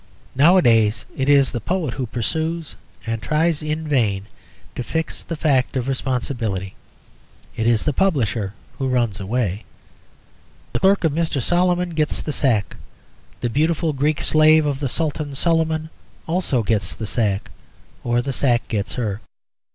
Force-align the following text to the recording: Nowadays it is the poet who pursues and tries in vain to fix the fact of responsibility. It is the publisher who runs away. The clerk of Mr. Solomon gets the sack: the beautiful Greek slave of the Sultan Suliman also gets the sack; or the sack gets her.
Nowadays 0.33 1.05
it 1.15 1.29
is 1.29 1.51
the 1.51 1.61
poet 1.61 1.93
who 1.93 2.07
pursues 2.07 2.75
and 3.05 3.21
tries 3.21 3.61
in 3.61 3.87
vain 3.87 4.25
to 4.73 4.81
fix 4.81 5.21
the 5.21 5.35
fact 5.35 5.77
of 5.77 5.87
responsibility. 5.87 6.73
It 7.55 7.67
is 7.67 7.85
the 7.85 7.93
publisher 7.93 8.55
who 8.79 8.87
runs 8.87 9.19
away. 9.19 9.63
The 10.73 10.79
clerk 10.79 11.03
of 11.03 11.13
Mr. 11.13 11.39
Solomon 11.39 11.91
gets 11.91 12.19
the 12.19 12.31
sack: 12.33 12.77
the 13.41 13.49
beautiful 13.51 13.93
Greek 13.93 14.23
slave 14.23 14.65
of 14.65 14.79
the 14.79 14.89
Sultan 14.89 15.35
Suliman 15.35 15.91
also 16.27 16.63
gets 16.63 16.95
the 16.95 17.05
sack; 17.05 17.51
or 18.03 18.23
the 18.23 18.33
sack 18.33 18.67
gets 18.69 18.93
her. 18.93 19.21